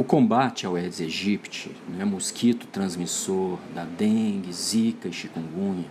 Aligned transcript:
O 0.00 0.02
combate 0.02 0.64
ao 0.64 0.76
Aedes 0.76 0.98
aegypti, 0.98 1.70
né, 1.86 2.06
mosquito 2.06 2.66
transmissor 2.66 3.58
da 3.74 3.84
dengue, 3.84 4.50
zika 4.50 5.08
e 5.08 5.12
chikungunya, 5.12 5.84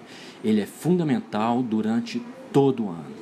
ele 0.44 0.62
é 0.62 0.66
fundamental 0.66 1.62
durante 1.62 2.20
todo 2.52 2.86
o 2.86 2.90
ano. 2.90 3.20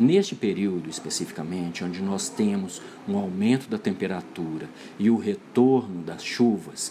Neste 0.00 0.34
período 0.34 0.88
especificamente, 0.88 1.84
onde 1.84 2.00
nós 2.00 2.30
temos 2.30 2.80
um 3.06 3.18
aumento 3.18 3.68
da 3.68 3.76
temperatura 3.76 4.66
e 4.98 5.10
o 5.10 5.18
retorno 5.18 6.02
das 6.02 6.24
chuvas, 6.24 6.90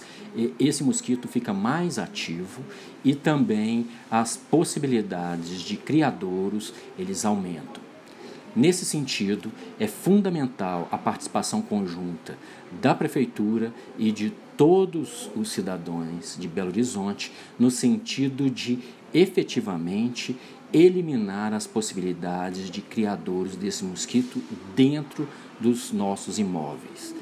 esse 0.59 0.84
mosquito 0.84 1.27
fica 1.27 1.52
mais 1.52 1.97
ativo 1.97 2.61
e 3.04 3.15
também 3.15 3.88
as 4.11 4.38
possibilidades 4.38 5.61
de 5.61 5.75
criadouros 5.75 6.71
eles 6.99 7.25
aumentam. 7.25 7.86
Nesse 8.58 8.86
sentido, 8.86 9.52
é 9.80 9.86
fundamental 9.86 10.88
a 10.92 10.98
participação 10.98 11.62
conjunta 11.62 12.36
da 12.82 12.96
Prefeitura 12.96 13.71
e 14.00 14.11
de 14.11 14.34
todos 14.57 15.29
os 15.36 15.52
cidadãos 15.52 16.36
de 16.39 16.48
Belo 16.48 16.70
Horizonte, 16.70 17.32
no 17.60 17.70
sentido 17.70 18.50
de 18.50 18.79
efetivamente 19.14 20.36
eliminar 20.74 21.54
as 21.54 21.68
possibilidades 21.68 22.71
de 22.71 22.82
criadores 22.82 23.56
desse 23.56 23.86
mosquito 23.86 24.42
dentro 24.76 25.29
dos 25.60 25.92
nossos 25.92 26.39
imóveis. 26.39 27.14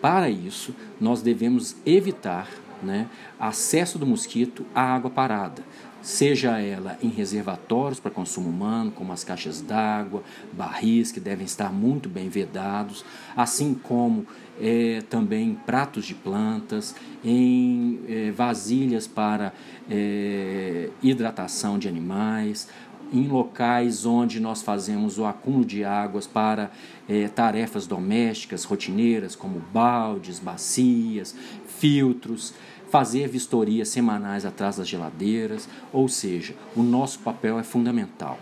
Para 0.00 0.30
isso, 0.30 0.72
nós 1.00 1.22
devemos 1.22 1.74
evitar 1.84 2.48
né, 2.80 3.08
acesso 3.36 3.98
do 3.98 4.06
mosquito 4.06 4.64
à 4.72 4.94
água 4.94 5.10
parada, 5.10 5.64
seja 6.02 6.60
ela 6.60 6.96
em 7.02 7.08
reservatórios 7.08 8.00
para 8.00 8.10
consumo 8.10 8.48
humano, 8.48 8.90
como 8.90 9.12
as 9.12 9.24
caixas 9.24 9.60
d'água, 9.60 10.22
barris 10.52 11.12
que 11.12 11.20
devem 11.20 11.44
estar 11.44 11.72
muito 11.72 12.08
bem 12.08 12.28
vedados, 12.28 13.04
assim 13.36 13.74
como 13.74 14.26
é, 14.60 15.02
também 15.08 15.54
pratos 15.66 16.04
de 16.04 16.14
plantas, 16.14 16.94
em 17.24 18.00
é, 18.08 18.30
vasilhas 18.30 19.06
para 19.06 19.52
é, 19.90 20.90
hidratação 21.02 21.78
de 21.78 21.88
animais, 21.88 22.68
em 23.12 23.26
locais 23.26 24.04
onde 24.04 24.40
nós 24.40 24.62
fazemos 24.62 25.18
o 25.18 25.24
acúmulo 25.24 25.64
de 25.64 25.84
águas 25.84 26.26
para 26.26 26.70
é, 27.08 27.28
tarefas 27.28 27.86
domésticas, 27.86 28.64
rotineiras, 28.64 29.34
como 29.34 29.62
baldes, 29.72 30.38
bacias, 30.38 31.34
filtros 31.66 32.54
fazer 32.90 33.28
vistorias 33.28 33.88
semanais 33.88 34.44
atrás 34.44 34.76
das 34.76 34.88
geladeiras, 34.88 35.68
ou 35.92 36.08
seja, 36.08 36.54
o 36.74 36.82
nosso 36.82 37.18
papel 37.20 37.58
é 37.58 37.62
fundamental. 37.62 38.38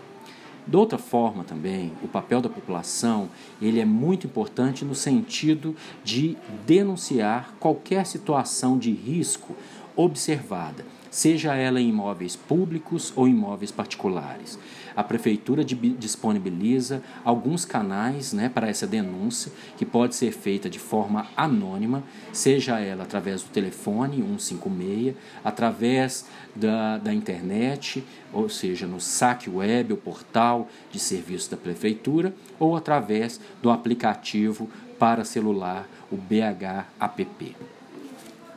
De 0.65 0.75
outra 0.75 0.97
forma 0.97 1.45
também, 1.45 1.93
o 2.03 2.09
papel 2.09 2.41
da 2.41 2.49
população 2.49 3.29
ele 3.61 3.79
é 3.79 3.85
muito 3.85 4.27
importante 4.27 4.83
no 4.83 4.93
sentido 4.93 5.75
de 6.03 6.37
denunciar 6.65 7.55
qualquer 7.57 8.05
situação 8.05 8.77
de 8.77 8.91
risco 8.91 9.55
observada, 9.95 10.85
seja 11.09 11.55
ela 11.55 11.79
em 11.79 11.89
imóveis 11.89 12.35
públicos 12.35 13.13
ou 13.15 13.27
imóveis 13.27 13.71
particulares 13.71 14.57
a 14.97 15.03
prefeitura 15.03 15.63
disponibiliza 15.63 17.03
alguns 17.23 17.63
canais 17.63 18.33
né, 18.33 18.49
para 18.49 18.67
essa 18.67 18.87
denúncia, 18.87 19.51
que 19.77 19.85
pode 19.85 20.15
ser 20.15 20.31
feita 20.31 20.67
de 20.67 20.79
forma 20.79 21.27
anônima, 21.37 22.03
seja 22.33 22.79
ela 22.79 23.03
através 23.03 23.43
do 23.43 23.49
telefone 23.49 24.17
156, 24.17 25.15
através 25.43 26.25
da, 26.55 26.97
da 26.97 27.13
internet, 27.13 28.03
ou 28.33 28.49
seja, 28.49 28.87
no 28.87 28.99
saque 28.99 29.51
web, 29.51 29.93
o 29.93 29.97
portal 29.97 30.67
de 30.91 30.97
serviço 30.97 31.51
da 31.51 31.57
prefeitura, 31.57 32.33
ou 32.59 32.75
através 32.75 33.39
do 33.61 33.69
aplicativo 33.69 34.67
para 34.97 35.23
celular, 35.23 35.87
o 36.11 36.17
BH 36.17 36.87
App. 36.99 37.76